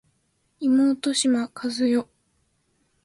[0.59, 2.03] 妹島和世